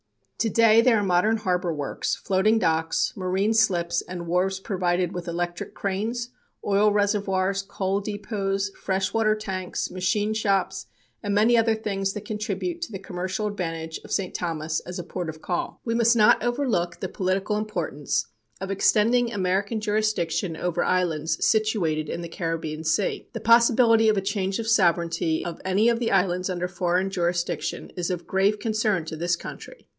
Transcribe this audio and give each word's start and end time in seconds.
Today 0.39 0.81
there 0.81 0.97
are 0.97 1.03
modern 1.03 1.37
harbor 1.37 1.71
works, 1.71 2.15
floating 2.15 2.57
docks, 2.57 3.13
marine 3.15 3.53
slips 3.53 4.01
and 4.01 4.25
wharves 4.25 4.59
provided 4.59 5.11
with 5.11 5.27
electric 5.27 5.75
cranes, 5.75 6.29
oil 6.65 6.91
reservoirs, 6.91 7.61
coal 7.61 7.99
depots, 7.99 8.71
fresh 8.75 9.13
water 9.13 9.35
tanks, 9.35 9.91
machine 9.91 10.33
shops, 10.33 10.87
and 11.21 11.35
many 11.35 11.55
other 11.55 11.75
things 11.75 12.13
that 12.13 12.25
contribute 12.25 12.81
to 12.81 12.91
the 12.91 12.97
commercial 12.97 13.45
advantage 13.45 13.99
of 14.03 14.11
St. 14.11 14.33
Thomas 14.33 14.79
as 14.79 14.97
a 14.97 15.03
port 15.03 15.29
of 15.29 15.43
call. 15.43 15.79
We 15.85 15.93
must 15.93 16.15
not 16.15 16.41
overlook 16.43 16.99
the 16.99 17.07
political 17.07 17.55
importance 17.55 18.25
of 18.59 18.71
extending 18.71 19.31
American 19.31 19.79
jurisdiction 19.79 20.57
over 20.57 20.83
islands 20.83 21.45
situated 21.45 22.09
in 22.09 22.21
the 22.21 22.27
Caribbean 22.27 22.83
Sea. 22.83 23.27
The 23.33 23.39
possibility 23.41 24.09
of 24.09 24.17
a 24.17 24.21
change 24.21 24.57
of 24.57 24.67
sovereignty 24.67 25.45
of 25.45 25.61
any 25.63 25.87
of 25.89 25.99
the 25.99 26.09
islands 26.11 26.49
under 26.49 26.67
foreign 26.67 27.11
jurisdiction 27.11 27.91
is 27.95 28.09
of 28.09 28.25
grave 28.25 28.57
concern 28.57 29.05
to 29.05 29.15
this 29.15 29.35
country. 29.35 29.85